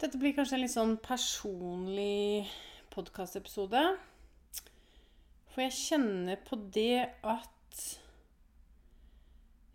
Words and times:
Dette 0.00 0.16
blir 0.16 0.32
kanskje 0.32 0.56
en 0.56 0.62
litt 0.62 0.72
sånn 0.72 0.94
personlig 1.04 2.48
podkastepisode. 2.94 3.82
For 5.52 5.60
jeg 5.66 5.74
kjenner 5.76 6.38
på 6.40 6.56
det 6.72 7.02
at 7.20 7.82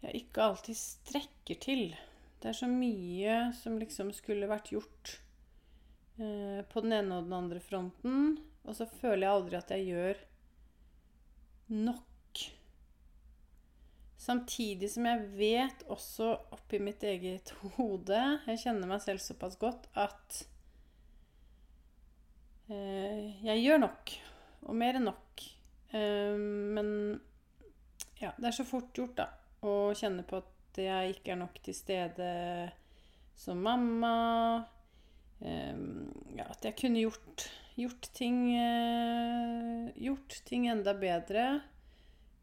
jeg 0.01 0.23
ikke 0.23 0.47
alltid 0.47 0.79
strekker 0.79 1.59
til. 1.61 1.83
Det 2.41 2.49
er 2.49 2.57
så 2.57 2.69
mye 2.71 3.37
som 3.59 3.77
liksom 3.77 4.09
skulle 4.17 4.49
vært 4.49 4.71
gjort 4.73 5.13
eh, 6.17 6.65
på 6.73 6.81
den 6.81 6.97
ene 7.03 7.19
og 7.19 7.29
den 7.29 7.37
andre 7.43 7.61
fronten. 7.61 8.39
Og 8.65 8.73
så 8.79 8.89
føler 8.89 9.27
jeg 9.27 9.35
aldri 9.35 9.61
at 9.61 9.75
jeg 9.75 9.87
gjør 9.91 10.25
nok. 11.85 12.14
Samtidig 14.25 14.89
som 14.89 15.05
jeg 15.05 15.25
vet 15.37 15.83
også 15.93 16.31
oppi 16.55 16.79
mitt 16.81 17.03
eget 17.05 17.51
hode 17.75 18.21
Jeg 18.47 18.61
kjenner 18.63 18.89
meg 18.89 19.03
selv 19.03 19.21
såpass 19.21 19.57
godt 19.61 19.85
at 19.93 20.39
eh, 22.73 23.35
jeg 23.45 23.61
gjør 23.61 23.83
nok. 23.83 24.15
Og 24.65 24.77
mer 24.81 24.97
enn 24.97 25.05
nok. 25.11 25.43
Eh, 25.93 26.33
men 26.37 26.89
ja, 28.17 28.31
det 28.39 28.49
er 28.49 28.57
så 28.57 28.65
fort 28.65 28.95
gjort, 28.97 29.19
da, 29.19 29.27
å 29.67 29.93
kjenne 29.97 30.25
på 30.25 30.39
at 30.41 30.81
jeg 30.81 31.13
ikke 31.13 31.35
er 31.35 31.41
nok 31.43 31.61
til 31.63 31.77
stede 31.77 32.31
som 33.37 33.61
mamma. 33.61 34.15
Eh, 35.43 35.77
ja, 36.39 36.49
at 36.49 36.65
jeg 36.65 36.79
kunne 36.81 37.05
gjort, 37.05 37.45
gjort 37.77 38.09
ting 38.15 38.37
eh, 38.55 39.93
Gjort 40.01 40.39
ting 40.47 40.65
enda 40.71 40.95
bedre. 40.97 41.45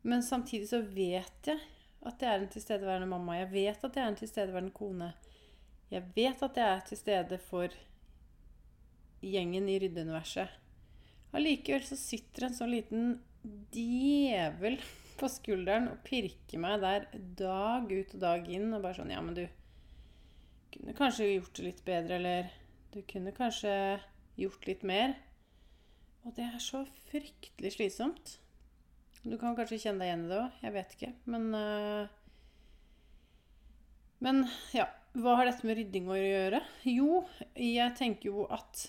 Men 0.03 0.25
samtidig 0.27 0.69
så 0.71 0.83
vet 0.83 1.51
jeg 1.51 1.61
at 2.03 2.23
jeg 2.23 2.31
er 2.31 2.43
en 2.43 2.51
tilstedeværende 2.51 3.07
mamma. 3.07 3.39
Jeg 3.39 3.53
vet 3.53 3.85
at 3.87 3.97
jeg 3.97 4.03
er 4.03 4.11
en 4.11 4.19
tilstedeværende 4.19 4.75
kone. 4.75 5.13
Jeg 5.93 6.09
vet 6.17 6.43
at 6.43 6.57
jeg 6.59 6.69
er 6.69 6.81
til 6.89 6.99
stede 6.99 7.39
for 7.39 7.75
gjengen 9.23 9.69
i 9.71 9.79
ryddeuniverset. 9.79 10.51
Allikevel 11.33 11.85
så 11.87 11.97
sitter 11.97 12.49
en 12.49 12.57
sånn 12.57 12.73
liten 12.73 13.13
djevel 13.73 14.81
på 15.21 15.29
skulderen 15.31 15.89
og 15.93 16.03
pirker 16.07 16.61
meg 16.61 16.83
der 16.83 17.07
dag 17.39 17.87
ut 17.91 18.15
og 18.17 18.23
dag 18.23 18.49
inn 18.51 18.73
og 18.73 18.83
bare 18.83 18.99
sånn 18.99 19.13
Ja, 19.15 19.23
men 19.23 19.37
du 19.39 19.45
kunne 20.73 20.97
kanskje 20.99 21.31
gjort 21.35 21.55
det 21.59 21.67
litt 21.69 21.83
bedre, 21.87 22.19
eller 22.19 22.53
du 22.93 23.03
kunne 23.09 23.35
kanskje 23.37 23.73
gjort 24.41 24.67
litt 24.67 24.83
mer. 24.89 25.15
Og 26.25 26.35
det 26.37 26.47
er 26.49 26.63
så 26.63 26.83
fryktelig 27.11 27.75
slitsomt. 27.77 28.39
Du 29.23 29.37
kan 29.39 29.55
kanskje 29.55 29.79
kjenne 29.85 30.03
deg 30.03 30.11
igjen 30.11 30.25
i 30.27 30.31
det 30.33 30.41
òg. 30.41 30.57
Jeg 30.65 30.75
vet 30.75 30.97
ikke. 30.97 31.13
Men 31.31 31.47
uh, 31.55 32.19
Men 34.23 34.45
ja. 34.75 34.89
Hva 35.13 35.35
har 35.37 35.45
dette 35.45 35.67
med 35.69 35.77
rydding 35.77 36.07
å 36.09 36.17
gjøre? 36.17 36.63
Jo, 36.89 37.21
jeg 37.53 37.93
tenker 37.99 38.31
jo 38.31 38.47
at 38.49 38.87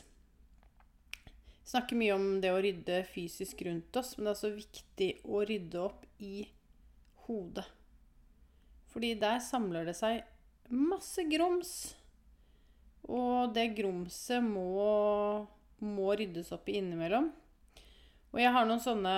Snakker 1.67 1.97
mye 1.99 2.15
om 2.15 2.25
det 2.43 2.51
å 2.53 2.59
rydde 2.61 2.99
fysisk 3.07 3.63
rundt 3.65 3.95
oss, 3.97 4.13
men 4.15 4.27
det 4.27 4.33
er 4.33 4.39
så 4.39 4.51
viktig 4.53 5.07
å 5.23 5.39
rydde 5.47 5.79
opp 5.79 6.03
i 6.21 6.43
hodet. 7.25 7.63
Fordi 8.91 9.13
der 9.17 9.39
samler 9.41 9.87
det 9.87 9.95
seg 9.97 10.21
masse 10.69 11.23
grums. 11.31 11.71
Og 13.07 13.55
det 13.55 13.71
grumset 13.79 14.43
må, 14.43 15.47
må 15.79 16.11
ryddes 16.19 16.51
opp 16.55 16.69
i 16.69 16.77
innimellom. 16.79 17.31
Og 18.35 18.43
jeg 18.43 18.53
har 18.53 18.67
noen 18.69 18.83
sånne 18.83 19.15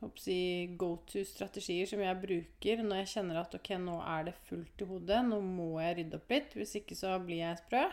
go 0.00 0.94
to-strategier 1.10 1.88
som 1.88 2.00
jeg 2.00 2.20
bruker 2.22 2.84
når 2.84 3.02
jeg 3.02 3.10
kjenner 3.14 3.40
at 3.42 3.54
ok, 3.56 3.74
nå 3.82 3.98
er 4.00 4.30
det 4.30 4.36
fullt 4.48 4.80
i 4.80 4.88
hodet, 4.88 5.18
nå 5.26 5.40
må 5.44 5.74
jeg 5.82 5.98
rydde 5.98 6.20
opp 6.20 6.32
litt, 6.32 6.54
hvis 6.56 6.78
ikke 6.80 6.96
så 6.96 7.18
blir 7.20 7.42
jeg 7.42 7.60
sprø. 7.60 7.84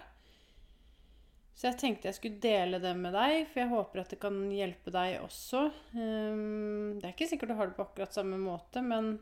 Så 1.57 1.72
jeg 1.72 1.79
tenkte 1.81 2.07
jeg 2.07 2.16
skulle 2.19 2.41
dele 2.41 2.79
det 2.79 2.94
med 2.95 3.16
deg, 3.18 3.47
for 3.50 3.63
jeg 3.63 3.72
håper 3.72 4.03
at 4.03 4.12
det 4.13 4.19
kan 4.22 4.35
hjelpe 4.53 4.94
deg 4.94 5.16
også. 5.23 5.63
Um, 5.97 7.00
det 7.00 7.07
er 7.07 7.16
ikke 7.16 7.28
sikkert 7.31 7.51
du 7.51 7.57
har 7.57 7.72
det 7.72 7.78
på 7.79 7.88
akkurat 7.88 8.13
samme 8.13 8.38
måte, 8.39 8.84
men 8.85 9.18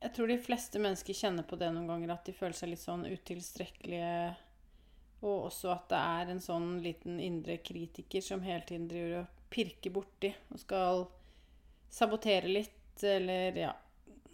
jeg 0.00 0.14
tror 0.16 0.30
de 0.30 0.38
fleste 0.40 0.80
mennesker 0.80 1.18
kjenner 1.18 1.44
på 1.44 1.58
det 1.60 1.72
noen 1.74 1.90
ganger, 1.90 2.14
at 2.14 2.24
de 2.24 2.32
føler 2.36 2.56
seg 2.56 2.70
litt 2.72 2.80
sånn 2.80 3.02
utilstrekkelige. 3.04 4.14
Og 5.20 5.50
også 5.50 5.74
at 5.74 5.90
det 5.90 5.98
er 6.00 6.32
en 6.32 6.40
sånn 6.40 6.70
liten 6.80 7.18
indre 7.20 7.58
kritiker 7.60 8.24
som 8.24 8.40
hele 8.46 8.64
tiden 8.64 8.86
driver 8.88 9.18
og 9.18 9.39
pirke 9.50 9.92
borti 9.92 10.30
og 10.52 10.62
skal 10.62 11.06
sabotere 11.90 12.50
litt, 12.50 13.02
eller 13.02 13.56
ja 13.58 13.76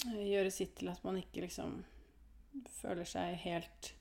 Gjøre 0.07 0.51
sitt 0.53 0.75
til 0.77 0.91
at 0.93 1.01
man 1.07 1.17
ikke 1.17 1.41
liksom 1.47 1.79
føler 2.83 3.09
seg 3.09 3.39
helt 3.47 3.95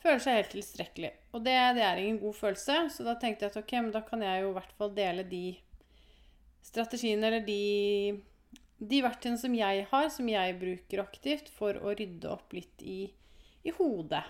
Føler 0.00 0.22
seg 0.24 0.38
helt 0.38 0.54
tilstrekkelig. 0.54 1.10
Og 1.36 1.42
det, 1.44 1.52
det 1.76 1.82
er 1.84 1.98
ingen 2.00 2.22
god 2.22 2.32
følelse, 2.38 2.76
så 2.88 3.04
da 3.04 3.12
tenkte 3.20 3.44
jeg 3.44 3.52
at 3.52 3.58
ok, 3.60 3.74
men 3.84 3.90
da 3.92 4.00
kan 4.06 4.22
jeg 4.24 4.40
jo 4.40 4.48
i 4.48 4.54
hvert 4.56 4.72
fall 4.78 4.94
dele 4.96 5.26
de 5.28 5.42
strategiene 6.64 7.28
eller 7.28 7.44
de 7.44 7.58
de 8.80 9.02
verktøyene 9.04 9.38
som 9.40 9.54
jeg 9.54 9.84
har, 9.90 10.06
som 10.12 10.28
jeg 10.28 10.56
bruker 10.60 11.02
aktivt 11.02 11.50
for 11.52 11.76
å 11.76 11.92
rydde 11.96 12.30
opp 12.32 12.54
litt 12.56 12.80
i, 12.80 13.02
i 13.68 13.74
hodet. 13.76 14.22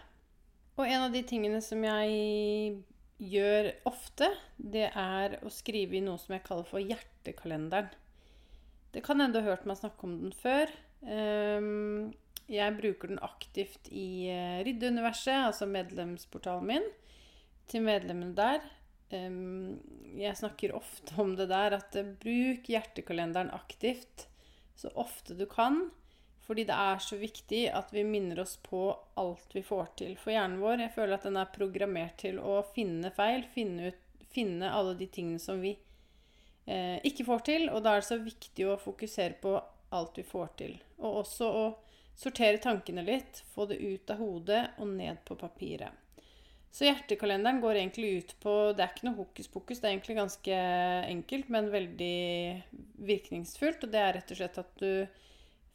Og 0.74 0.86
en 0.86 1.06
av 1.06 1.14
de 1.14 1.22
tingene 1.26 1.60
som 1.62 1.82
jeg 1.86 2.80
gjør 3.20 3.70
ofte, 3.88 4.30
det 4.56 4.88
er 4.96 5.36
å 5.44 5.52
skrive 5.52 5.98
i 5.98 6.04
noe 6.04 6.20
som 6.20 6.34
jeg 6.34 6.44
kaller 6.46 6.68
for 6.68 6.82
hjertekalenderen. 6.82 7.92
Det 8.90 9.04
kan 9.06 9.20
hende 9.22 9.38
du 9.38 9.44
har 9.44 9.54
hørt 9.54 9.68
meg 9.70 9.78
snakke 9.78 10.06
om 10.08 10.16
den 10.18 10.32
før. 10.34 10.72
Ehm, 11.06 12.10
jeg 12.50 12.76
bruker 12.80 13.12
den 13.12 13.22
aktivt 13.22 13.86
i 13.94 14.26
eh, 14.32 14.58
Ryddeuniverset, 14.66 15.46
altså 15.46 15.68
medlemsportalen 15.70 16.66
min, 16.72 16.88
til 17.70 17.84
medlemmene 17.86 18.34
der. 18.34 18.64
Ehm, 19.14 19.78
jeg 20.18 20.40
snakker 20.40 20.74
ofte 20.74 21.14
om 21.22 21.36
det 21.38 21.50
der 21.52 21.78
at 21.78 21.94
eh, 22.00 22.10
bruk 22.24 22.66
hjertekalenderen 22.72 23.52
aktivt 23.54 24.26
så 24.80 24.90
ofte 24.98 25.36
du 25.38 25.46
kan. 25.50 25.90
Fordi 26.50 26.64
det 26.66 26.74
er 26.74 26.96
så 26.98 27.14
viktig 27.14 27.58
at 27.78 27.92
vi 27.94 28.02
minner 28.02 28.40
oss 28.42 28.56
på 28.58 28.80
alt 29.22 29.52
vi 29.54 29.60
får 29.62 29.92
til. 30.00 30.16
For 30.18 30.34
hjernen 30.34 30.58
vår 30.58 30.80
jeg 30.82 30.90
føler 30.96 31.14
at 31.14 31.26
den 31.28 31.36
er 31.38 31.52
programmert 31.54 32.16
til 32.18 32.40
å 32.42 32.56
finne 32.74 33.12
feil, 33.14 33.44
finne, 33.54 33.92
ut, 33.92 34.24
finne 34.34 34.72
alle 34.74 34.96
de 34.98 35.06
tingene 35.14 35.38
som 35.38 35.62
vi 35.62 35.76
eh, 36.66 36.96
ikke 37.06 37.28
får 37.28 37.44
til. 37.46 37.68
Og 37.70 37.84
da 37.84 37.92
er 37.94 38.02
det 38.02 38.08
så 38.08 38.18
viktig 38.18 38.66
å 38.66 38.74
fokusere 38.82 39.38
på 39.44 39.54
alt 39.94 40.18
vi 40.18 40.26
får 40.26 40.50
til. 40.58 40.74
Og 40.98 41.20
også 41.20 41.52
å 41.60 41.64
sortere 42.18 42.58
tankene 42.58 43.06
litt, 43.06 43.44
få 43.54 43.70
det 43.70 43.78
ut 43.78 44.10
av 44.10 44.18
hodet 44.18 44.64
og 44.82 44.90
ned 44.90 45.22
på 45.30 45.38
papiret. 45.38 45.94
Så 46.74 46.90
hjertekalenderen 46.90 47.62
går 47.62 47.78
egentlig 47.78 48.10
ut 48.18 48.36
på 48.42 48.58
Det 48.74 48.82
er 48.82 48.90
ikke 48.90 49.06
noe 49.06 49.22
hokus 49.22 49.54
pokus, 49.54 49.78
det 49.78 49.86
er 49.86 49.94
egentlig 49.94 50.18
ganske 50.18 50.60
enkelt, 51.14 51.48
men 51.54 51.70
veldig 51.70 52.20
virkningsfullt. 53.06 53.86
Og 53.86 53.94
det 53.94 54.02
er 54.02 54.16
rett 54.18 54.34
og 54.34 54.42
slett 54.42 54.64
at 54.66 54.78
du 54.82 54.90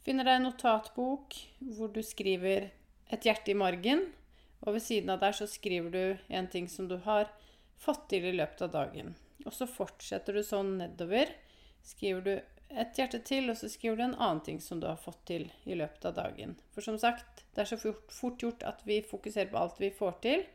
finner 0.06 0.26
deg 0.26 0.38
en 0.38 0.46
notatbok 0.46 1.34
hvor 1.74 1.90
du 1.90 2.02
skriver 2.06 2.70
et 3.10 3.26
hjerte 3.26 3.50
i 3.50 3.58
margen, 3.58 4.04
og 4.62 4.76
ved 4.76 4.84
siden 4.84 5.10
av 5.12 5.22
der 5.22 5.34
så 5.34 5.48
skriver 5.50 5.90
du 5.90 6.34
en 6.38 6.48
ting 6.50 6.68
som 6.70 6.88
du 6.90 6.96
har 7.04 7.30
fått 7.82 8.06
til 8.12 8.26
i 8.26 8.34
løpet 8.34 8.62
av 8.66 8.74
dagen. 8.74 9.14
Og 9.44 9.54
så 9.54 9.66
fortsetter 9.70 10.34
du 10.34 10.42
sånn 10.46 10.76
nedover. 10.80 11.30
Skriver 11.86 12.22
du 12.24 12.32
et 12.66 12.98
hjerte 12.98 13.20
til, 13.26 13.50
og 13.50 13.58
så 13.58 13.68
skriver 13.70 13.98
du 13.98 14.04
en 14.06 14.16
annen 14.16 14.42
ting 14.46 14.60
som 14.62 14.80
du 14.82 14.88
har 14.88 14.98
fått 14.98 15.20
til 15.28 15.48
i 15.66 15.76
løpet 15.78 16.08
av 16.08 16.16
dagen. 16.18 16.56
For 16.74 16.86
som 16.86 16.98
sagt, 16.98 17.44
det 17.54 17.62
er 17.62 17.70
så 17.70 17.78
fort, 17.78 18.06
fort 18.10 18.42
gjort 18.42 18.66
at 18.66 18.82
vi 18.86 19.00
fokuserer 19.06 19.52
på 19.52 19.60
alt 19.60 19.78
vi 19.82 19.92
får 19.94 20.18
til. 20.24 20.46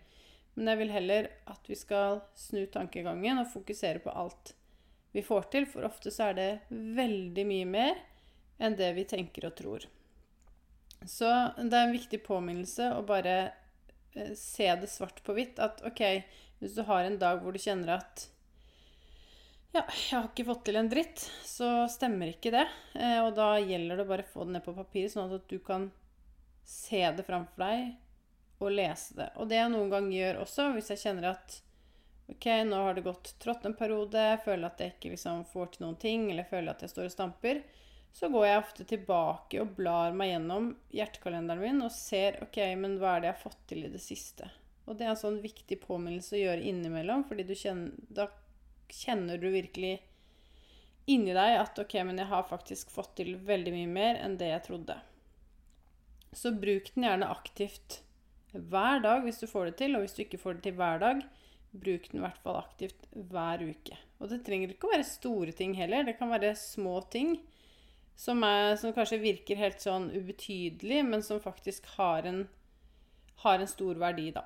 Men 0.56 0.74
jeg 0.74 0.82
vil 0.82 0.96
heller 0.96 1.30
at 1.52 1.70
vi 1.72 1.78
skal 1.80 2.24
snu 2.36 2.66
tankegangen 2.72 3.40
og 3.40 3.52
fokusere 3.54 4.04
på 4.04 4.12
alt 4.12 4.56
vi 5.16 5.24
får 5.24 5.48
til, 5.52 5.68
for 5.68 5.88
ofte 5.88 6.12
så 6.12 6.32
er 6.32 6.40
det 6.40 6.50
veldig 6.70 7.48
mye 7.48 7.68
mer 7.68 8.04
enn 8.62 8.78
det 8.80 8.92
vi 8.98 9.08
tenker 9.10 9.50
og 9.50 9.56
tror. 9.58 9.88
Så 11.10 11.30
det 11.58 11.74
er 11.74 11.88
en 11.88 11.96
viktig 11.96 12.22
påminnelse 12.26 12.92
å 12.94 13.02
bare 13.06 13.36
eh, 14.14 14.36
se 14.38 14.68
det 14.82 14.90
svart 14.92 15.24
på 15.26 15.34
hvitt. 15.38 15.58
At 15.60 15.82
OK, 15.88 16.04
hvis 16.62 16.78
du 16.78 16.84
har 16.86 17.08
en 17.08 17.18
dag 17.22 17.42
hvor 17.42 17.56
du 17.56 17.62
kjenner 17.62 17.98
at 17.98 18.28
ja, 19.72 19.86
jeg 19.88 20.18
har 20.18 20.28
ikke 20.28 20.46
fått 20.50 20.66
til 20.68 20.78
en 20.78 20.90
dritt, 20.92 21.24
så 21.48 21.88
stemmer 21.90 22.34
ikke 22.34 22.52
det. 22.54 22.68
Eh, 23.00 23.18
og 23.24 23.34
da 23.38 23.56
gjelder 23.58 24.02
det 24.02 24.08
bare 24.10 24.28
å 24.28 24.32
få 24.34 24.46
det 24.46 24.58
ned 24.58 24.66
på 24.66 24.76
papiret, 24.78 25.14
sånn 25.14 25.32
at 25.32 25.50
du 25.50 25.58
kan 25.64 25.90
se 26.68 27.02
det 27.16 27.26
framfor 27.28 27.64
deg 27.64 28.62
og 28.62 28.74
lese 28.76 29.18
det. 29.18 29.30
Og 29.42 29.50
det 29.50 29.58
jeg 29.58 29.72
noen 29.74 29.90
ganger 29.90 30.18
gjør 30.18 30.42
også, 30.44 30.70
hvis 30.76 30.92
jeg 30.94 31.02
kjenner 31.02 31.32
at 31.32 31.62
OK, 32.32 32.46
nå 32.68 32.78
har 32.86 32.96
det 32.96 33.06
gått 33.08 33.34
trått 33.44 33.66
en 33.68 33.76
periode, 33.76 34.22
føler 34.46 34.70
at 34.70 34.84
jeg 34.84 34.94
ikke 34.94 35.16
liksom 35.16 35.42
får 35.52 35.74
til 35.74 35.86
noen 35.86 35.98
ting, 36.00 36.30
eller 36.32 36.48
føler 36.48 36.72
at 36.72 36.84
jeg 36.86 36.94
står 36.94 37.10
og 37.10 37.16
stamper, 37.16 37.64
så 38.12 38.28
går 38.30 38.46
jeg 38.46 38.62
ofte 38.62 38.86
tilbake 38.88 39.62
og 39.64 39.76
blar 39.78 40.16
meg 40.16 40.34
gjennom 40.34 40.72
hjertekalenderen 40.94 41.64
min 41.64 41.86
og 41.86 41.94
ser 41.96 42.42
OK, 42.44 42.60
men 42.78 42.98
hva 43.00 43.16
er 43.16 43.24
det 43.24 43.32
jeg 43.32 43.38
har 43.38 43.44
fått 43.46 43.62
til 43.72 43.86
i 43.88 43.92
det 43.94 44.02
siste? 44.04 44.50
Og 44.90 44.98
det 44.98 45.06
er 45.06 45.14
en 45.14 45.22
sånn 45.22 45.40
viktig 45.44 45.78
påminnelse 45.86 46.36
å 46.36 46.42
gjøre 46.42 46.68
innimellom, 46.68 47.24
fordi 47.30 47.56
kjenner, 47.56 47.94
da 48.12 48.28
kjenner 48.92 49.40
du 49.40 49.48
virkelig 49.54 50.00
inni 51.10 51.34
deg 51.36 51.58
at 51.62 51.80
OK, 51.80 51.96
men 52.08 52.20
jeg 52.20 52.30
har 52.32 52.50
faktisk 52.50 52.92
fått 52.94 53.16
til 53.22 53.38
veldig 53.48 53.74
mye 53.76 53.92
mer 53.92 54.20
enn 54.22 54.38
det 54.42 54.52
jeg 54.52 54.66
trodde. 54.68 54.98
Så 56.36 56.54
bruk 56.56 56.92
den 56.96 57.08
gjerne 57.08 57.32
aktivt 57.32 58.02
hver 58.52 59.00
dag 59.04 59.24
hvis 59.24 59.40
du 59.40 59.48
får 59.48 59.72
det 59.72 59.78
til, 59.80 59.96
og 59.96 60.04
hvis 60.04 60.18
du 60.18 60.26
ikke 60.26 60.42
får 60.42 60.58
det 60.58 60.66
til 60.68 60.78
hver 60.80 61.00
dag, 61.04 61.24
bruk 61.72 62.10
den 62.12 62.20
i 62.20 62.26
hvert 62.26 62.44
fall 62.44 62.60
aktivt 62.60 63.08
hver 63.32 63.64
uke. 63.64 63.98
Og 64.20 64.32
det 64.32 64.42
trenger 64.46 64.74
ikke 64.74 64.90
å 64.90 64.94
være 64.94 65.08
store 65.08 65.56
ting 65.56 65.74
heller. 65.80 66.04
Det 66.08 66.18
kan 66.20 66.32
være 66.32 66.52
små 66.60 67.00
ting 67.14 67.38
som, 68.22 68.44
er, 68.46 68.76
som 68.78 68.94
kanskje 68.94 69.22
virker 69.22 69.58
helt 69.58 69.82
sånn 69.82 70.12
ubetydelig, 70.14 71.02
men 71.08 71.24
som 71.26 71.42
faktisk 71.42 71.88
har 71.96 72.28
en, 72.30 72.44
har 73.42 73.62
en 73.62 73.70
stor 73.70 73.98
verdi, 74.02 74.30
da. 74.36 74.46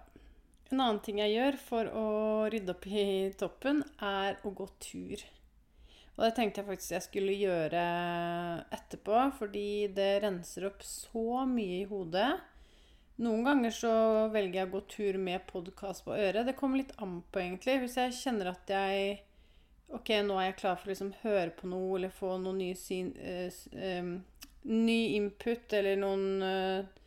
En 0.72 0.80
annen 0.80 1.02
ting 1.04 1.20
jeg 1.22 1.36
gjør 1.36 1.58
for 1.62 1.90
å 1.92 2.06
rydde 2.52 2.74
opp 2.74 2.88
i 2.88 3.08
toppen, 3.38 3.84
er 4.00 4.40
å 4.48 4.54
gå 4.56 4.70
tur. 4.82 5.26
Og 6.16 6.24
det 6.24 6.32
tenkte 6.38 6.62
jeg 6.62 6.70
faktisk 6.70 6.96
jeg 6.96 7.06
skulle 7.10 7.36
gjøre 7.36 7.84
etterpå, 8.78 9.20
fordi 9.42 9.70
det 9.94 10.12
renser 10.24 10.70
opp 10.70 10.84
så 10.88 11.44
mye 11.50 11.82
i 11.82 11.88
hodet. 11.90 12.32
Noen 13.26 13.44
ganger 13.48 13.76
så 13.76 13.94
velger 14.32 14.62
jeg 14.62 14.70
å 14.70 14.76
gå 14.78 14.84
tur 14.92 15.20
med 15.20 15.44
podkast 15.52 16.08
på 16.08 16.16
øret. 16.16 16.48
Det 16.48 16.56
kommer 16.56 16.80
litt 16.80 16.96
an 17.04 17.20
på, 17.28 17.44
egentlig. 17.44 17.82
Hvis 17.84 18.00
jeg 18.00 18.16
kjenner 18.24 18.54
at 18.56 18.72
jeg 18.72 19.20
Ok, 19.94 20.10
nå 20.26 20.38
er 20.40 20.50
jeg 20.50 20.58
klar 20.62 20.80
for 20.80 20.90
å 20.90 20.94
liksom 20.94 21.12
høre 21.22 21.52
på 21.54 21.70
noe, 21.70 21.98
eller 21.98 22.14
få 22.14 22.36
noen 22.42 22.58
nye 22.64 22.78
syn, 22.80 23.12
uh, 23.22 23.60
um, 24.00 24.16
ny 24.66 25.00
input, 25.20 25.68
eller 25.78 26.00
noen 26.02 26.26
uh, 26.42 27.04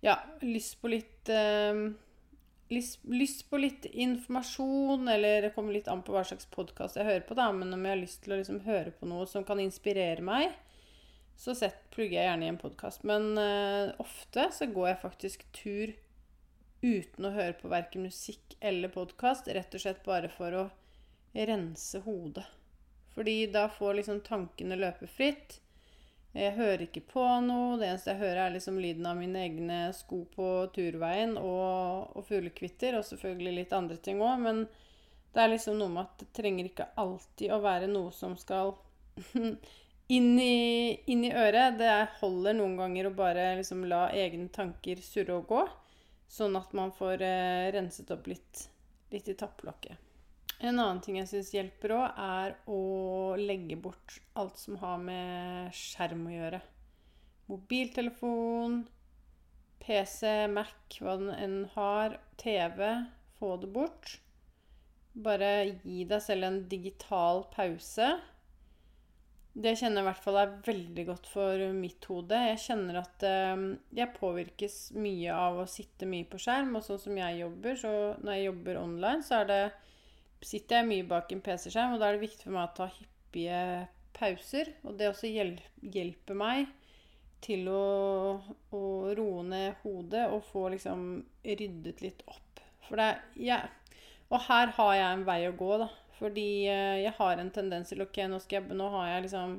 Ja, 0.00 0.14
lyst 0.40 0.78
på 0.80 0.88
litt 0.92 1.28
uh, 1.34 1.90
lyst, 2.70 3.00
lyst, 3.04 3.44
på 3.50 3.58
litt 3.58 3.84
informasjon, 3.90 5.08
eller 5.08 5.42
det 5.42 5.52
kommer 5.56 5.74
litt 5.74 5.90
an 5.90 6.04
på 6.06 6.14
hva 6.14 6.22
slags 6.26 6.48
podkast 6.54 6.96
jeg 6.96 7.08
hører 7.08 7.26
på, 7.26 7.36
da, 7.38 7.50
men 7.52 7.74
om 7.74 7.84
jeg 7.84 7.96
har 7.96 8.02
lyst 8.02 8.22
til 8.24 8.34
å 8.34 8.40
liksom 8.40 8.62
høre 8.64 8.94
på 8.94 9.10
noe 9.10 9.26
som 9.28 9.44
kan 9.46 9.60
inspirere 9.62 10.24
meg, 10.24 10.54
så 11.40 11.54
sett, 11.56 11.82
plugger 11.94 12.18
jeg 12.18 12.28
gjerne 12.28 12.46
i 12.46 12.52
en 12.52 12.60
podkast. 12.60 13.04
Men 13.08 13.32
uh, 13.40 13.96
ofte 14.02 14.50
så 14.52 14.68
går 14.68 14.90
jeg 14.90 15.02
faktisk 15.02 15.44
tur 15.56 15.92
uten 16.84 17.26
å 17.26 17.32
høre 17.32 17.54
på 17.56 17.70
verken 17.72 18.04
musikk 18.04 18.56
eller 18.60 18.92
podkast. 18.92 19.48
Rett 19.48 19.72
og 19.74 19.82
slett 19.82 20.02
bare 20.04 20.28
for 20.32 20.56
å 20.56 20.66
rense 21.34 22.00
hodet. 22.04 22.46
Fordi 23.14 23.46
da 23.46 23.68
får 23.68 23.94
liksom 23.94 24.20
tankene 24.26 24.78
løpe 24.78 25.06
fritt. 25.10 25.58
Jeg 26.32 26.54
hører 26.54 26.84
ikke 26.84 27.02
på 27.10 27.24
noe. 27.42 27.78
Det 27.80 27.88
eneste 27.88 28.12
jeg 28.12 28.22
hører, 28.22 28.44
er 28.44 28.54
liksom 28.54 28.78
lyden 28.78 29.08
av 29.10 29.18
mine 29.18 29.42
egne 29.42 29.80
sko 29.96 30.22
på 30.30 30.46
turveien 30.74 31.34
og, 31.40 32.14
og 32.14 32.26
fuglekvitter. 32.28 32.98
Og 32.98 33.06
selvfølgelig 33.08 33.56
litt 33.56 33.74
andre 33.74 33.98
ting 33.98 34.22
òg. 34.22 34.38
Men 34.46 34.62
det 35.34 35.42
er 35.42 35.52
liksom 35.52 35.78
noe 35.78 35.90
med 35.92 36.06
at 36.06 36.22
det 36.22 36.30
trenger 36.38 36.70
ikke 36.70 36.90
alltid 37.02 37.54
å 37.54 37.60
være 37.64 37.90
noe 37.90 38.14
som 38.14 38.36
skal 38.38 38.76
inn 40.16 40.30
i, 40.38 41.00
inn 41.10 41.24
i, 41.26 41.32
øret. 41.34 41.78
Det 41.82 41.94
holder 42.20 42.58
noen 42.58 42.76
ganger 42.78 43.10
å 43.10 43.14
bare 43.14 43.52
liksom 43.58 43.84
la 43.90 44.06
egne 44.14 44.50
tanker 44.54 45.02
surre 45.02 45.38
og 45.38 45.50
gå, 45.50 45.64
sånn 46.30 46.58
at 46.58 46.74
man 46.78 46.94
får 46.94 47.26
eh, 47.26 47.70
renset 47.74 48.10
opp 48.14 48.30
litt, 48.30 48.68
litt 49.10 49.30
i 49.30 49.36
tapplokket. 49.38 50.09
En 50.60 50.76
annen 50.76 51.00
ting 51.00 51.16
jeg 51.16 51.28
syns 51.30 51.52
hjelper 51.54 51.94
òg, 51.96 52.18
er 52.20 52.56
å 52.68 52.80
legge 53.40 53.78
bort 53.80 54.18
alt 54.38 54.60
som 54.60 54.76
har 54.82 54.98
med 55.00 55.70
skjerm 55.76 56.26
å 56.28 56.34
gjøre. 56.34 56.60
Mobiltelefon, 57.50 58.82
PC, 59.80 60.48
Mac, 60.52 60.98
hva 61.00 61.16
den 61.22 61.32
enn 61.34 61.62
har, 61.74 62.18
TV. 62.40 62.84
Få 63.40 63.54
det 63.62 63.72
bort. 63.72 64.18
Bare 65.16 65.52
gi 65.80 66.04
deg 66.06 66.20
selv 66.22 66.46
en 66.46 66.60
digital 66.70 67.46
pause 67.54 68.12
det 69.50 69.72
kjenner 69.80 69.98
jeg 69.98 70.04
i 70.04 70.06
hvert 70.06 70.22
fall 70.22 70.38
er 70.38 70.52
veldig 70.66 71.04
godt 71.08 71.28
for 71.30 71.62
mitt 71.74 72.06
hode. 72.06 72.38
Jeg 72.52 72.60
kjenner 72.62 73.00
at 73.00 73.24
eh, 73.26 73.64
jeg 73.98 74.14
påvirkes 74.14 74.76
mye 74.94 75.34
av 75.34 75.58
å 75.62 75.68
sitte 75.68 76.06
mye 76.08 76.28
på 76.30 76.38
skjerm. 76.40 76.76
Og 76.78 76.84
sånn 76.86 77.00
som 77.02 77.18
jeg 77.18 77.40
jobber, 77.40 77.78
så 77.80 77.92
når 78.22 78.36
jeg 78.36 78.46
jobber 78.46 78.80
online, 78.80 79.26
så 79.26 79.40
er 79.40 79.50
det, 79.50 79.62
sitter 80.42 80.80
jeg 80.80 80.88
mye 80.88 81.06
bak 81.08 81.32
en 81.34 81.42
PC-skjerm. 81.44 81.94
Og 81.94 82.02
da 82.02 82.08
er 82.10 82.18
det 82.18 82.26
viktig 82.26 82.46
for 82.46 82.56
meg 82.56 82.68
å 82.68 82.76
ta 82.76 82.90
hyppige 82.94 83.62
pauser. 84.16 84.72
Og 84.84 84.96
det 84.98 85.10
også 85.10 85.30
hjelper 85.30 86.38
meg 86.38 86.70
til 87.44 87.68
å, 87.72 88.40
å 88.76 88.82
roe 89.16 89.44
ned 89.48 89.80
hodet 89.84 90.26
og 90.28 90.44
få 90.50 90.68
liksom 90.74 91.06
ryddet 91.46 92.02
litt 92.04 92.24
opp. 92.28 92.60
For 92.88 93.00
det 93.00 93.10
ja, 93.40 93.62
Og 94.30 94.44
her 94.46 94.72
har 94.76 94.94
jeg 94.94 95.08
en 95.14 95.26
vei 95.26 95.40
å 95.48 95.56
gå, 95.56 95.72
da. 95.80 95.88
Fordi 96.20 96.50
eh, 96.68 97.00
jeg 97.06 97.16
har 97.16 97.40
en 97.40 97.50
tendens 97.50 97.90
til 97.90 98.04
OK, 98.04 98.18
nå, 98.28 98.38
jeg, 98.52 98.66
nå 98.76 98.88
har 98.92 99.08
jeg 99.08 99.24
liksom 99.24 99.56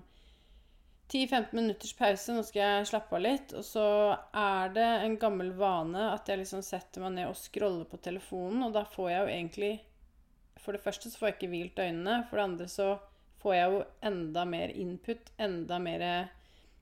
10-15 1.12 1.56
minutters 1.58 1.94
pause, 1.98 2.36
nå 2.36 2.44
skal 2.48 2.62
jeg 2.62 2.90
slappe 2.92 3.18
av 3.18 3.24
litt. 3.26 3.56
Og 3.58 3.66
så 3.68 3.86
er 4.38 4.72
det 4.76 4.88
en 5.02 5.18
gammel 5.20 5.52
vane 5.58 6.12
at 6.14 6.30
jeg 6.30 6.44
liksom 6.44 6.62
setter 6.64 7.04
meg 7.04 7.18
ned 7.18 7.32
og 7.32 7.40
scroller 7.40 7.88
på 7.90 8.00
telefonen, 8.04 8.68
og 8.68 8.78
da 8.78 8.86
får 8.88 9.10
jeg 9.12 9.24
jo 9.24 9.34
egentlig 9.34 9.74
For 10.62 10.76
det 10.76 10.84
første 10.84 11.10
så 11.10 11.20
får 11.20 11.32
jeg 11.32 11.38
ikke 11.40 11.52
hvilt 11.56 11.82
øynene. 11.82 12.20
For 12.30 12.38
det 12.38 12.46
andre 12.50 12.68
så 12.72 12.92
får 13.42 13.56
jeg 13.58 13.74
jo 13.74 13.82
enda 14.12 14.46
mer 14.46 14.74
input, 14.84 15.32
enda 15.42 15.80
mer 15.82 16.06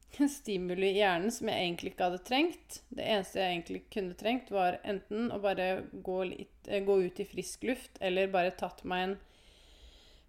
stimuli 0.40 0.92
i 0.92 1.00
hjernen 1.00 1.32
som 1.34 1.52
jeg 1.52 1.66
egentlig 1.66 1.94
ikke 1.94 2.10
hadde 2.10 2.24
trengt. 2.28 2.82
Det 2.90 3.06
eneste 3.06 3.42
jeg 3.42 3.56
egentlig 3.56 3.84
kunne 3.94 4.18
trengt, 4.20 4.52
var 4.54 4.80
enten 4.84 5.30
å 5.32 5.40
bare 5.44 5.70
gå, 5.94 6.20
litt, 6.34 6.60
eh, 6.68 6.84
gå 6.86 7.00
ut 7.06 7.22
i 7.24 7.28
frisk 7.30 7.70
luft, 7.70 8.02
eller 8.02 8.32
bare 8.34 8.56
tatt 8.60 8.84
meg 8.84 9.06
en 9.06 9.18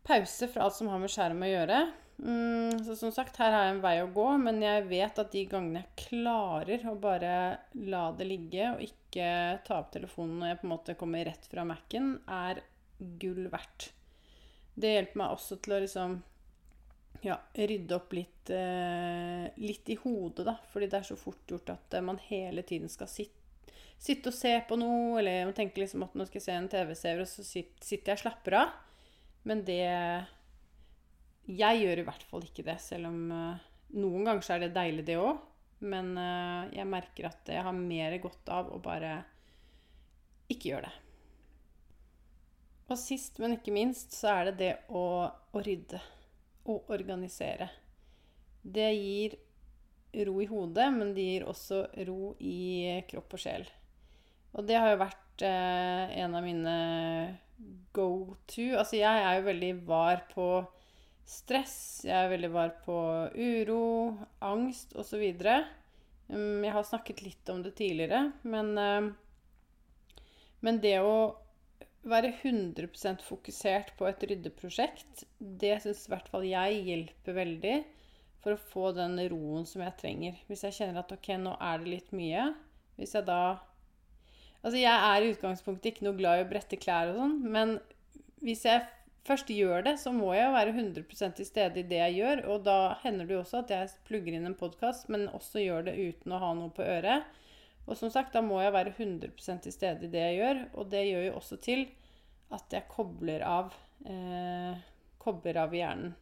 pause 0.06 0.48
fra 0.48 0.64
alt 0.66 0.78
som 0.78 0.88
har 0.90 1.02
med 1.02 1.12
skjerm 1.12 1.42
å 1.44 1.50
gjøre. 1.50 1.82
Mm, 2.20 2.82
så 2.84 2.96
som 2.96 3.12
sagt, 3.12 3.38
her 3.40 3.54
har 3.54 3.62
jeg 3.64 3.74
en 3.74 3.84
vei 3.84 3.94
å 4.02 4.10
gå, 4.12 4.26
men 4.42 4.60
jeg 4.60 4.84
vet 4.90 5.20
at 5.22 5.30
de 5.32 5.44
gangene 5.48 5.80
jeg 5.80 6.08
klarer 6.10 6.82
å 6.90 6.96
bare 7.00 7.32
la 7.88 8.10
det 8.16 8.26
ligge 8.28 8.74
og 8.74 8.82
ikke 8.84 9.30
ta 9.64 9.78
opp 9.80 9.88
telefonen 9.94 10.42
når 10.42 10.52
jeg 10.52 10.58
på 10.60 10.68
en 10.68 10.74
måte 10.74 10.96
kommer 11.00 11.24
rett 11.24 11.48
fra 11.48 11.64
Mac-en, 11.68 12.12
er 12.28 12.60
gull 13.00 13.48
verdt. 13.52 13.90
Det 14.80 14.94
hjelper 14.94 15.20
meg 15.20 15.34
også 15.34 15.58
til 15.60 15.76
å 15.76 15.80
liksom 15.82 16.20
ja, 17.24 17.36
rydde 17.54 17.96
opp 17.96 18.14
litt, 18.16 18.50
eh, 18.50 19.50
litt 19.60 19.88
i 19.92 19.98
hodet, 20.02 20.46
da. 20.46 20.56
Fordi 20.72 20.88
det 20.90 21.00
er 21.00 21.08
så 21.10 21.18
fort 21.20 21.50
gjort 21.50 21.72
at 21.74 21.96
eh, 21.96 22.04
man 22.04 22.20
hele 22.30 22.64
tiden 22.66 22.88
skal 22.92 23.10
sitte, 23.10 23.36
sitte 24.00 24.32
og 24.32 24.36
se 24.36 24.54
på 24.68 24.78
noe, 24.80 25.18
eller 25.20 25.50
man 25.50 25.56
tenker 25.56 25.82
liksom 25.82 26.06
at 26.06 26.14
nå 26.16 26.26
skal 26.28 26.40
jeg 26.40 26.46
se 26.46 26.56
en 26.56 26.70
TV-serie, 26.72 27.26
og 27.26 27.28
så 27.28 27.44
sitter 27.44 28.12
jeg 28.12 28.16
og 28.16 28.22
slapper 28.24 28.58
av. 28.62 28.78
Men 29.48 29.64
det 29.64 29.80
Jeg 31.50 31.80
gjør 31.80 31.98
i 31.98 32.06
hvert 32.06 32.24
fall 32.28 32.44
ikke 32.46 32.62
det, 32.62 32.76
selv 32.84 33.08
om 33.08 33.20
uh, 33.32 33.60
noen 33.96 34.26
ganger 34.28 34.44
så 34.44 34.52
er 34.54 34.60
det 34.62 34.74
deilig, 34.76 35.06
det 35.08 35.16
òg. 35.18 35.40
Men 35.82 36.12
uh, 36.14 36.68
jeg 36.70 36.86
merker 36.86 37.26
at 37.26 37.48
jeg 37.50 37.64
har 37.64 37.74
mer 37.74 38.14
godt 38.22 38.52
av 38.54 38.68
å 38.70 38.78
bare 38.84 39.16
ikke 40.52 40.70
gjøre 40.70 40.86
det. 40.86 41.09
Og 42.90 42.98
sist, 42.98 43.38
men 43.38 43.54
ikke 43.54 43.74
minst, 43.74 44.16
så 44.16 44.32
er 44.32 44.50
det 44.50 44.56
det 44.58 44.72
å, 44.90 45.04
å 45.30 45.62
rydde. 45.62 46.00
Og 46.70 46.90
organisere. 46.92 47.70
Det 48.62 48.90
gir 48.92 49.36
ro 50.26 50.40
i 50.42 50.48
hodet, 50.50 50.88
men 50.92 51.12
det 51.14 51.26
gir 51.28 51.46
også 51.48 51.84
ro 52.08 52.34
i 52.42 52.98
kropp 53.10 53.38
og 53.38 53.42
sjel. 53.42 53.68
Og 54.58 54.66
det 54.66 54.80
har 54.82 54.90
jo 54.90 55.02
vært 55.04 55.44
eh, 55.46 56.18
en 56.24 56.34
av 56.34 56.42
mine 56.44 56.74
go 57.94 58.36
to. 58.50 58.72
Altså, 58.74 58.98
jeg 58.98 59.22
er 59.22 59.38
jo 59.38 59.46
veldig 59.46 59.72
var 59.86 60.24
på 60.32 60.48
stress. 61.30 62.02
Jeg 62.06 62.16
er 62.16 62.32
veldig 62.32 62.50
var 62.54 62.74
på 62.84 62.96
uro, 63.36 63.84
angst 64.42 64.96
osv. 64.98 65.22
Um, 66.30 66.64
jeg 66.64 66.74
har 66.74 66.86
snakket 66.86 67.22
litt 67.22 67.52
om 67.52 67.62
det 67.62 67.76
tidligere, 67.78 68.32
men, 68.42 68.74
uh, 68.78 70.18
men 70.66 70.82
det 70.82 70.98
å 71.02 71.14
være 72.08 72.32
100% 72.32 73.24
fokusert 73.26 73.92
på 73.98 74.06
et 74.08 74.22
ryddeprosjekt, 74.30 75.24
det 75.38 75.76
syns 75.84 76.06
i 76.06 76.12
hvert 76.12 76.28
fall 76.32 76.46
jeg 76.48 76.84
hjelper 76.86 77.36
veldig 77.36 77.74
for 78.40 78.56
å 78.56 78.62
få 78.70 78.92
den 78.96 79.18
roen 79.32 79.66
som 79.68 79.82
jeg 79.84 79.98
trenger. 80.00 80.38
Hvis 80.48 80.64
jeg 80.64 80.78
kjenner 80.78 81.02
at 81.02 81.12
ok, 81.12 81.34
nå 81.42 81.56
er 81.60 81.82
det 81.82 81.92
litt 81.92 82.14
mye. 82.16 82.52
Hvis 83.00 83.16
jeg 83.18 83.28
da 83.28 83.42
Altså, 84.60 84.76
jeg 84.76 84.92
er 84.92 85.24
i 85.24 85.28
utgangspunktet 85.32 85.86
ikke 85.88 86.04
noe 86.04 86.18
glad 86.18 86.36
i 86.36 86.42
å 86.44 86.48
brette 86.50 86.76
klær 86.76 87.14
og 87.14 87.14
sånn, 87.16 87.38
men 87.48 87.70
hvis 88.44 88.66
jeg 88.66 88.82
først 89.24 89.48
gjør 89.54 89.86
det, 89.86 89.94
så 90.02 90.12
må 90.12 90.34
jeg 90.36 90.52
være 90.52 90.74
100% 90.74 91.38
til 91.38 91.48
stede 91.48 91.80
i 91.80 91.86
det 91.88 92.00
jeg 92.02 92.18
gjør. 92.18 92.42
Og 92.52 92.66
da 92.66 92.74
hender 93.00 93.24
det 93.24 93.38
jo 93.38 93.40
også 93.40 93.62
at 93.62 93.72
jeg 93.72 93.94
plugger 94.08 94.36
inn 94.36 94.44
en 94.48 94.58
podkast, 94.60 95.08
men 95.08 95.30
også 95.32 95.64
gjør 95.64 95.88
det 95.88 95.96
uten 95.96 96.36
å 96.36 96.42
ha 96.44 96.50
noe 96.58 96.74
på 96.76 96.84
øret. 96.84 97.24
Og 97.90 97.98
som 97.98 98.12
sagt, 98.12 98.32
da 98.36 98.42
må 98.44 98.60
jeg 98.62 98.74
være 98.74 98.94
100% 98.94 99.64
til 99.66 99.74
stede 99.74 100.06
i 100.06 100.12
det 100.12 100.22
jeg 100.22 100.38
gjør. 100.38 100.60
Og 100.78 100.90
det 100.92 101.04
gjør 101.08 101.24
jo 101.26 101.36
også 101.40 101.58
til 101.62 101.88
at 102.54 102.74
jeg 102.74 102.90
kobler 102.90 103.42
av, 103.46 103.74
eh, 104.06 104.78
kobler 105.18 105.58
av 105.64 105.74
hjernen. 105.74 106.14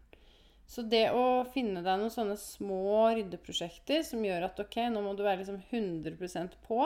Så 0.68 0.82
det 0.84 1.06
å 1.16 1.46
finne 1.48 1.80
deg 1.80 2.00
noen 2.00 2.12
sånne 2.12 2.36
små 2.36 3.08
ryddeprosjekter 3.16 4.02
som 4.04 4.24
gjør 4.24 4.50
at 4.50 4.58
ok, 4.60 4.82
nå 4.92 5.00
må 5.00 5.14
du 5.16 5.22
være 5.24 5.40
liksom 5.40 5.62
100% 5.70 6.58
på. 6.66 6.82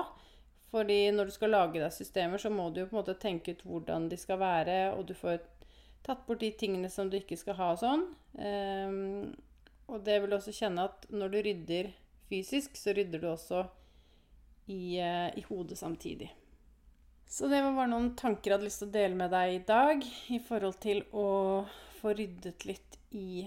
Fordi 0.70 1.00
når 1.12 1.28
du 1.28 1.34
skal 1.34 1.52
lage 1.52 1.82
deg 1.82 1.90
systemer, 1.94 2.38
så 2.38 2.50
må 2.50 2.68
du 2.70 2.80
jo 2.82 2.86
på 2.88 2.96
en 2.96 3.00
måte 3.02 3.18
tenke 3.20 3.56
ut 3.56 3.64
hvordan 3.66 4.06
de 4.08 4.16
skal 4.16 4.38
være, 4.40 4.76
og 4.94 5.04
du 5.10 5.14
får 5.18 5.42
tatt 6.06 6.22
bort 6.26 6.40
de 6.40 6.52
tingene 6.58 6.88
som 6.90 7.10
du 7.10 7.18
ikke 7.18 7.36
skal 7.38 7.58
ha 7.58 7.72
og 7.74 7.82
sånn. 7.82 8.06
Um, 8.38 9.34
og 9.92 10.06
det 10.06 10.16
vil 10.22 10.32
også 10.38 10.54
kjenne 10.56 10.86
at 10.88 11.04
når 11.12 11.34
du 11.34 11.38
rydder 11.48 11.90
fysisk, 12.30 12.78
så 12.78 12.94
rydder 12.96 13.20
du 13.20 13.28
også 13.34 13.66
i, 14.66 15.00
uh, 15.00 15.28
i 15.38 15.44
hodet 15.48 15.78
samtidig. 15.78 16.30
Så 17.32 17.48
det 17.48 17.62
var 17.64 17.72
bare 17.72 17.88
noen 17.88 18.10
tanker 18.18 18.50
jeg 18.50 18.58
hadde 18.58 18.68
lyst 18.68 18.82
til 18.82 18.90
å 18.90 18.96
dele 18.98 19.16
med 19.16 19.32
deg 19.32 19.54
i 19.54 19.62
dag 19.64 20.02
i 20.36 20.38
forhold 20.44 20.76
til 20.84 20.98
å 21.16 21.28
få 22.00 22.12
ryddet 22.18 22.66
litt 22.68 22.98
i 23.16 23.46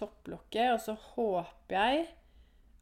topplokket. 0.00 0.72
Og 0.74 0.80
så 0.82 0.96
håper 1.12 1.76
jeg 1.76 2.08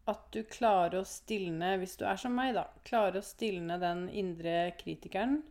at 0.09 0.23
du 0.33 0.41
klarer 0.49 1.03
å 1.03 1.09
stilne, 1.09 1.75
hvis 1.77 1.99
du 2.01 2.07
er 2.09 2.17
som 2.17 2.33
meg, 2.33 2.55
da, 2.57 2.65
klarer 2.89 3.21
å 3.21 3.27
stilne 3.27 3.77
den 3.83 4.07
indre 4.09 4.71
kritikeren 4.81 5.43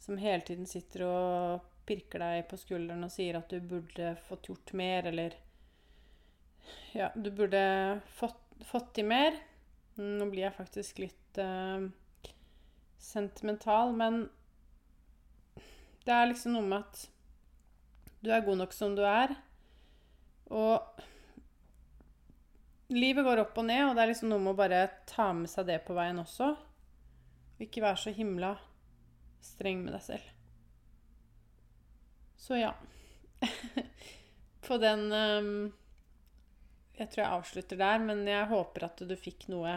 som 0.00 0.16
hele 0.16 0.40
tiden 0.40 0.64
sitter 0.66 1.04
og 1.04 1.66
pirker 1.88 2.22
deg 2.22 2.46
på 2.48 2.56
skulderen 2.60 3.04
og 3.04 3.12
sier 3.12 3.36
at 3.36 3.52
du 3.52 3.60
burde 3.60 4.14
fått 4.28 4.48
gjort 4.48 4.72
mer, 4.72 5.10
eller 5.12 5.36
Ja, 6.96 7.10
du 7.14 7.30
burde 7.30 8.00
fått, 8.16 8.40
fått 8.64 8.94
til 8.96 9.08
mer. 9.08 9.36
Nå 10.00 10.26
blir 10.32 10.46
jeg 10.46 10.56
faktisk 10.56 11.00
litt 11.04 11.27
sentimental, 12.98 13.94
men 13.96 14.26
det 16.06 16.14
er 16.14 16.30
liksom 16.30 16.54
noe 16.56 16.66
med 16.66 16.84
at 16.86 17.04
du 18.24 18.30
er 18.34 18.44
god 18.46 18.62
nok 18.62 18.74
som 18.74 18.94
du 18.96 19.04
er. 19.06 19.34
Og 20.48 21.02
livet 22.94 23.26
går 23.26 23.42
opp 23.44 23.58
og 23.60 23.68
ned, 23.68 23.84
og 23.86 23.94
det 23.96 24.04
er 24.04 24.10
liksom 24.12 24.32
noe 24.32 24.42
med 24.42 24.54
å 24.54 24.58
bare 24.58 24.80
ta 25.08 25.30
med 25.36 25.50
seg 25.52 25.68
det 25.68 25.82
på 25.86 25.96
veien 25.96 26.20
også. 26.22 26.54
Og 27.58 27.66
ikke 27.66 27.84
være 27.84 28.02
så 28.02 28.14
himla 28.14 28.54
streng 29.44 29.84
med 29.84 29.94
deg 29.94 30.04
selv. 30.06 30.32
Så 32.38 32.58
ja. 32.58 32.72
På 34.66 34.78
den 34.80 35.12
um, 35.12 35.72
Jeg 36.96 37.10
tror 37.12 37.22
jeg 37.22 37.36
avslutter 37.36 37.78
der, 37.78 38.00
men 38.02 38.24
jeg 38.26 38.50
håper 38.50 38.88
at 38.88 39.02
du 39.06 39.14
fikk 39.18 39.46
noe 39.52 39.76